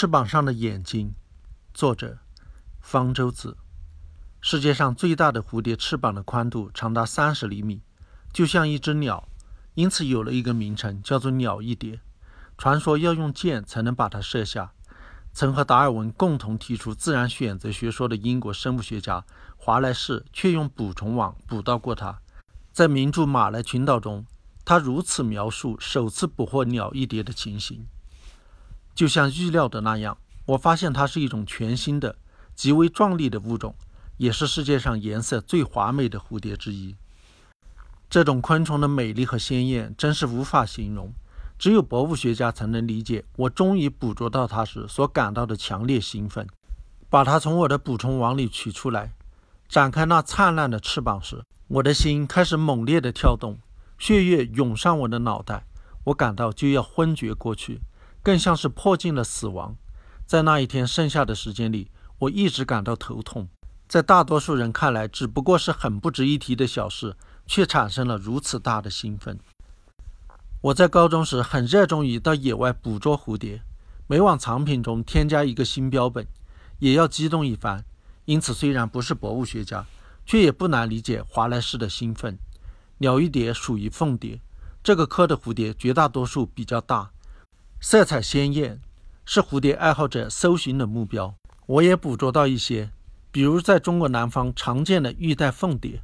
[0.00, 1.14] 翅膀上的眼睛，
[1.74, 2.20] 作者
[2.80, 3.58] 方舟子。
[4.40, 7.82] 世界上最大的蝴蝶翅膀的宽度长达三十厘米，
[8.32, 9.28] 就像一只鸟，
[9.74, 12.00] 因此有了一个名称，叫做鸟翼蝶。
[12.56, 14.72] 传说要用箭才能把它射下。
[15.34, 19.22] 曾和达尔文共同提出自然选择学说的英国生物学家
[19.58, 22.18] 华莱士，却用捕虫网捕到过它。
[22.72, 24.24] 在名著《马来群岛》中，
[24.64, 27.86] 他如此描述首次捕获鸟翼蝶的情形。
[29.00, 32.16] 就像预料的那样，我发现它是一种全新的、
[32.54, 33.74] 极为壮丽的物种，
[34.18, 36.94] 也是世界上颜色最华美的蝴蝶之一。
[38.10, 41.14] 这种昆虫的美丽和鲜艳真是无法形容，
[41.58, 46.46] 只有博物学家才能理解我终于捕捉到它时所感到的强烈兴奋。
[47.08, 49.14] 把它从我的捕虫网里取出来，
[49.66, 53.60] 展开那灿烂的翅膀时，我的心开始猛烈地跳动，
[53.96, 55.64] 血液涌上我的脑袋，
[56.04, 57.80] 我感到就要昏厥过去。
[58.22, 59.76] 更像是迫近了死亡。
[60.26, 63.48] 在那一天剩下的时间里，我一直感到头痛。
[63.88, 69.38] 在大多数人看来，只不过是很不值一提的小事，却产生了如此大的兴奋。
[70.60, 73.62] 我在高中时很热衷于到野外捕捉蝴蝶，
[74.06, 76.26] 每往藏品中添加一个新标本，
[76.78, 77.84] 也要激动一番。
[78.26, 79.84] 因此，虽然不是博物学家，
[80.24, 82.38] 却也不难理解华莱士的兴奋。
[82.98, 84.40] 鸟翼蝶属于凤蝶，
[84.84, 87.10] 这个科的蝴蝶绝大多数比较大。
[87.82, 88.78] 色彩鲜艳，
[89.24, 91.34] 是蝴蝶爱好者搜寻的目标。
[91.64, 92.90] 我也捕捉到一些，
[93.32, 96.02] 比如在中国南方常见的玉带凤蝶。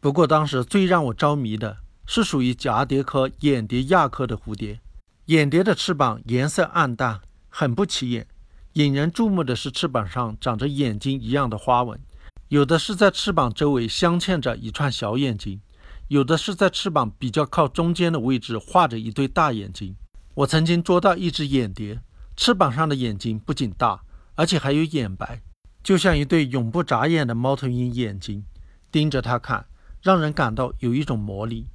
[0.00, 4.80] 不过，当时最让我着迷的是属于蛱蝶科眼蝶亚科的蝴蝶。
[5.26, 8.26] 眼蝶的翅膀颜色暗淡，很不起眼。
[8.72, 12.00] 引人注目的是翅膀上长着眼睛一样的花纹，
[12.48, 15.60] 有的是在翅膀周围镶嵌着一串小眼睛，
[16.08, 19.94] 有的是在翅膀比较靠中间的位置画着一对大眼睛。
[20.38, 22.00] 我曾经捉到一只眼蝶，
[22.36, 24.04] 翅膀上的眼睛不仅大，
[24.36, 25.42] 而且还有眼白，
[25.82, 28.44] 就像一对永不眨眼的猫头鹰眼睛，
[28.92, 29.66] 盯着它看，
[30.00, 31.66] 让人感到有一种魔力。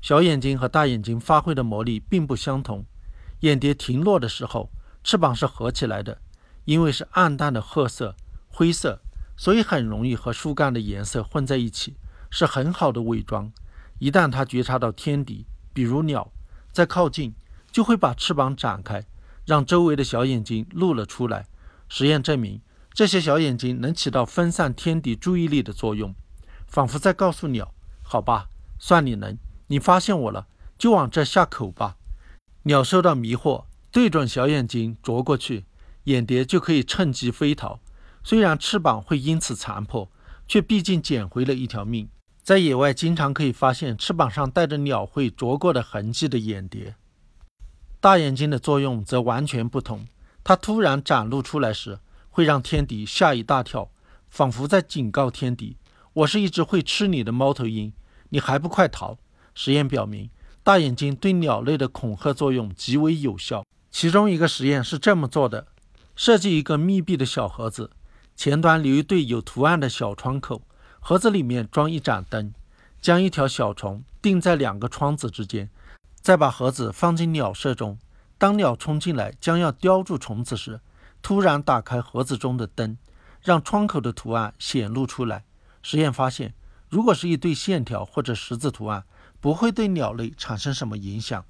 [0.00, 2.86] 小眼睛和大眼睛发挥的魔力并不相同。
[3.40, 4.70] 眼蝶停落的时候，
[5.02, 6.20] 翅膀是合起来的，
[6.66, 8.14] 因为是暗淡的褐色、
[8.46, 9.02] 灰色，
[9.36, 11.96] 所以很容易和树干的颜色混在一起，
[12.30, 13.50] 是很好的伪装。
[13.98, 16.30] 一旦它觉察到天敌，比如鸟，
[16.70, 17.34] 在靠近。
[17.72, 19.04] 就会把翅膀展开，
[19.44, 21.46] 让周围的小眼睛露了出来。
[21.88, 22.60] 实验证明，
[22.92, 26.14] 这些小眼睛能起到分散天敌注意力的作用，
[26.66, 27.72] 仿佛在告诉鸟
[28.02, 28.48] ：“好吧，
[28.78, 29.36] 算你能，
[29.68, 30.46] 你发现我了，
[30.78, 31.96] 就往这下口吧。”
[32.64, 35.64] 鸟受到迷惑，对准小眼睛啄过去，
[36.04, 37.80] 眼蝶就可以趁机飞逃。
[38.22, 40.10] 虽然翅膀会因此残破，
[40.46, 42.08] 却毕竟捡回了一条命。
[42.42, 46.94] 在野外，经常可以发现翅膀上带着鸟喙啄过的痕迹的眼蝶。
[48.00, 50.06] 大眼睛的作用则完全不同，
[50.42, 51.98] 它突然展露出来时，
[52.30, 53.90] 会让天敌吓一大跳，
[54.30, 55.76] 仿佛在警告天敌
[56.14, 57.92] ：“我是一只会吃你的猫头鹰，
[58.30, 59.18] 你还不快逃！”
[59.54, 60.30] 实验表明，
[60.62, 63.66] 大眼睛对鸟类的恐吓作用极为有效。
[63.90, 65.66] 其中一个实验是这么做的：
[66.16, 67.90] 设计一个密闭的小盒子，
[68.34, 70.62] 前端留一对有图案的小窗口，
[71.00, 72.54] 盒子里面装一盏灯，
[73.02, 75.68] 将一条小虫钉在两个窗子之间。
[76.20, 77.98] 再把盒子放进鸟舍中，
[78.36, 80.80] 当鸟冲进来将要叼住虫子时，
[81.22, 82.98] 突然打开盒子中的灯，
[83.42, 85.44] 让窗口的图案显露出来。
[85.82, 86.54] 实验发现，
[86.88, 89.04] 如果是一对线条或者十字图案，
[89.40, 91.42] 不会对鸟类产生什么影响；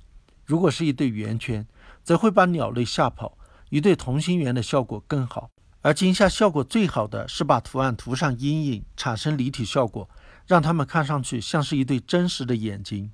[0.45, 1.67] 如果是一对圆圈，
[2.05, 3.37] 则会把鸟类吓跑。
[3.71, 5.51] 一对同心圆的效果更好，
[5.83, 10.09] 而惊吓效果最好的是把图案涂上阴影，产生立体效果，
[10.47, 13.13] 让它们看上去像是一对真实的眼睛。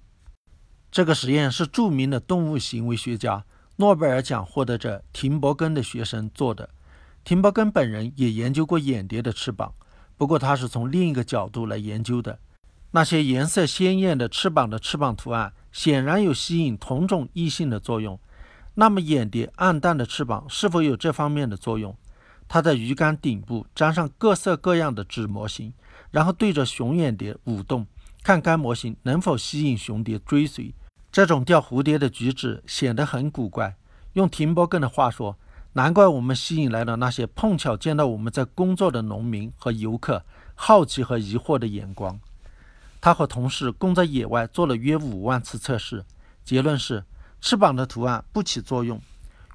[0.97, 3.45] 这个实验是著名的动物行为学家、
[3.77, 6.71] 诺贝尔奖获得者廷伯根的学生做的。
[7.23, 9.75] 廷伯根本人也研究过眼蝶的翅膀，
[10.17, 12.39] 不过他是从另一个角度来研究的。
[12.93, 18.19] 那些颜色鲜艳的翅膀的翅膀图案显然有吸引同种异性的作用。
[18.77, 21.95] 那么，眼蝶暗淡的翅膀是否有这方面的作用？
[22.49, 25.75] 他在鱼竿顶部粘上各色各样的纸模型，
[26.11, 27.87] 然后对着雄眼蝶舞动，
[28.23, 30.75] 看该模型能否吸引雄蝶追随。
[31.17, 33.75] 这种钓蝴蝶的举止显得很古怪。
[34.13, 35.39] 用廷伯根的话说，
[35.73, 42.21] 难怪我们吸引来了那些碰巧见到我们在工作的农民和游客好奇和疑惑的眼光。
[43.01, 46.05] 他和同事共在野外做了约五万次测试，
[46.45, 47.03] 结论是
[47.41, 49.01] 翅膀的图案不起作用。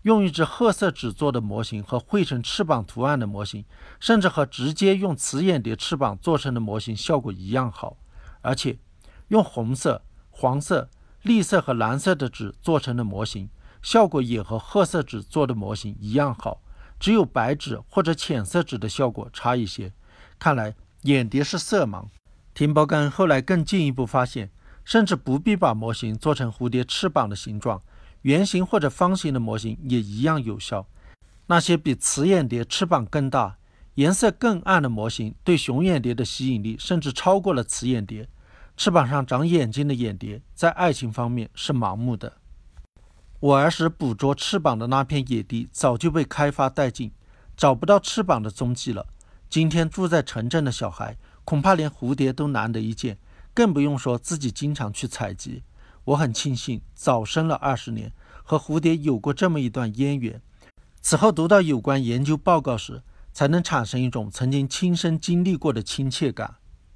[0.01, 3.63] 用一只褐色纸做的模型和绘成翅膀图案的模型，
[3.99, 7.97] 甚至和直接用雌眼蝶翅膀做成的模型效果一样好。
[8.41, 8.79] 而且，
[9.27, 10.89] 用红色、黄色。
[11.23, 13.49] 绿色和蓝色的纸做成的模型，
[13.81, 16.61] 效果也和褐色纸做的模型一样好。
[16.99, 19.91] 只有白纸或者浅色纸的效果差一些。
[20.37, 22.05] 看来眼蝶是色盲。
[22.53, 24.51] 廷包干后来更进一步发现，
[24.83, 27.81] 甚至不必把模型做成蝴蝶翅膀的形状，
[28.23, 30.85] 圆形或者方形的模型也一样有效。
[31.47, 33.57] 那些比雌眼蝶翅膀更大、
[33.95, 38.27] 颜色更暗的模型，对雄眼蝶的吸引力甚至超过了雌眼蝶。
[38.83, 42.37] 翅膀上长眼睛的眼蝶，在爱情方面是盲目的。
[43.39, 47.11] 我儿时捕捉翅膀的那片野地，早就被开发殆尽，
[47.55, 49.05] 找不到翅膀的踪迹了。
[49.47, 53.19] 今天住在城镇的小孩，恐怕连蝴蝶都难得一见，
[53.53, 55.61] 更不用说自己经常去采集。
[56.05, 58.11] 我很庆幸早生了二十年，
[58.41, 60.41] 和蝴蝶有过这么一段渊源。
[61.01, 66.55] 此后读到有关研究报告时，才能产生一种曾经亲身经历过的亲切感。